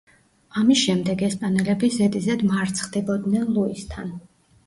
ამის 0.59 0.79
შემდეგ 0.83 1.19
ესპანელები 1.27 1.89
ზედიზედ 1.97 2.43
მარცხდებოდნენ 2.53 3.55
ლუისთან. 3.59 4.09